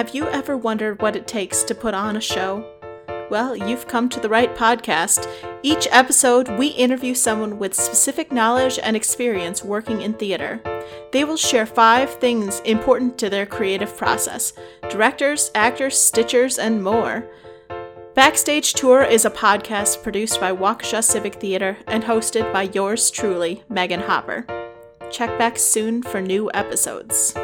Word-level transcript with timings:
Have 0.00 0.14
you 0.14 0.28
ever 0.28 0.56
wondered 0.56 1.02
what 1.02 1.14
it 1.14 1.26
takes 1.26 1.62
to 1.62 1.74
put 1.74 1.92
on 1.92 2.16
a 2.16 2.22
show? 2.22 2.64
Well, 3.30 3.54
you've 3.54 3.86
come 3.86 4.08
to 4.08 4.18
the 4.18 4.30
right 4.30 4.56
podcast. 4.56 5.28
Each 5.62 5.86
episode, 5.90 6.48
we 6.58 6.68
interview 6.68 7.14
someone 7.14 7.58
with 7.58 7.74
specific 7.74 8.32
knowledge 8.32 8.78
and 8.82 8.96
experience 8.96 9.62
working 9.62 10.00
in 10.00 10.14
theater. 10.14 10.58
They 11.12 11.24
will 11.24 11.36
share 11.36 11.66
five 11.66 12.14
things 12.14 12.60
important 12.60 13.18
to 13.18 13.28
their 13.28 13.44
creative 13.44 13.94
process 13.94 14.54
directors, 14.88 15.50
actors, 15.54 15.96
stitchers, 15.96 16.58
and 16.58 16.82
more. 16.82 17.26
Backstage 18.14 18.72
Tour 18.72 19.02
is 19.02 19.26
a 19.26 19.30
podcast 19.30 20.02
produced 20.02 20.40
by 20.40 20.50
Waukesha 20.50 21.04
Civic 21.04 21.34
Theater 21.34 21.76
and 21.86 22.04
hosted 22.04 22.50
by 22.54 22.70
yours 22.72 23.10
truly, 23.10 23.64
Megan 23.68 24.00
Hopper. 24.00 24.46
Check 25.10 25.38
back 25.38 25.58
soon 25.58 26.02
for 26.02 26.22
new 26.22 26.50
episodes. 26.54 27.34